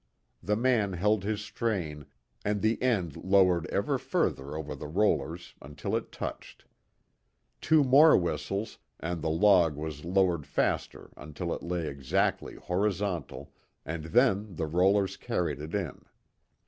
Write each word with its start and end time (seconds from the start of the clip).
The 0.41 0.55
man 0.55 0.93
held 0.93 1.23
his 1.23 1.41
strain, 1.41 2.07
and 2.43 2.63
the 2.63 2.81
end 2.81 3.15
lowered 3.17 3.67
ever 3.67 3.99
further 3.99 4.57
over 4.57 4.73
the 4.73 4.87
rollers 4.87 5.53
until 5.61 5.95
it 5.95 6.11
touched. 6.11 6.65
Two 7.61 7.83
more 7.83 8.17
whistles, 8.17 8.79
and 8.99 9.21
the 9.21 9.29
log 9.29 9.75
was 9.75 10.03
lowered 10.03 10.47
faster 10.47 11.11
until 11.17 11.53
it 11.53 11.61
lay 11.61 11.85
exactly 11.87 12.55
horizontal, 12.55 13.53
and 13.85 14.05
then 14.05 14.55
the 14.55 14.65
rollers 14.65 15.17
carried 15.17 15.61
it 15.61 15.75
in. 15.75 16.03